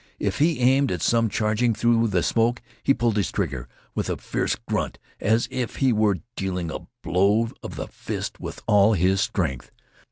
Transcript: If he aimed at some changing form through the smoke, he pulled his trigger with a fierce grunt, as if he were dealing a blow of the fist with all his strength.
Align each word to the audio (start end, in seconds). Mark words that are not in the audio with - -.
If 0.17 0.39
he 0.39 0.59
aimed 0.59 0.91
at 0.91 1.03
some 1.03 1.29
changing 1.29 1.75
form 1.75 1.97
through 1.99 2.07
the 2.07 2.23
smoke, 2.23 2.63
he 2.81 2.91
pulled 2.91 3.17
his 3.17 3.31
trigger 3.31 3.67
with 3.93 4.09
a 4.09 4.17
fierce 4.17 4.55
grunt, 4.55 4.97
as 5.19 5.47
if 5.51 5.75
he 5.75 5.93
were 5.93 6.17
dealing 6.35 6.71
a 6.71 6.87
blow 7.03 7.49
of 7.61 7.75
the 7.75 7.87
fist 7.87 8.39
with 8.39 8.63
all 8.65 8.93
his 8.93 9.21
strength. 9.21 9.69